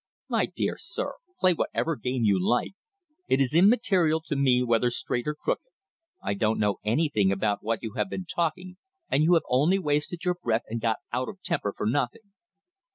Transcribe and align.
"My 0.27 0.47
dear 0.47 0.77
sir, 0.79 1.13
play 1.39 1.53
whatever 1.53 1.95
game 1.95 2.23
you 2.23 2.43
like. 2.43 2.71
It 3.27 3.39
is 3.39 3.53
immaterial 3.53 4.19
to 4.21 4.35
me 4.35 4.63
whether 4.63 4.89
straight 4.89 5.27
or 5.27 5.35
crooked. 5.35 5.69
I 6.23 6.33
don't 6.33 6.57
know 6.57 6.79
anything 6.83 7.31
about 7.31 7.61
what 7.61 7.83
you 7.83 7.93
have 7.97 8.09
been 8.09 8.25
talking, 8.25 8.77
and 9.11 9.23
you 9.23 9.35
have 9.35 9.43
only 9.47 9.77
wasted 9.77 10.25
your 10.25 10.37
breath 10.41 10.63
and 10.67 10.81
got 10.81 10.97
out 11.13 11.29
of 11.29 11.39
temper 11.43 11.71
for 11.77 11.85
nothing." 11.85 12.33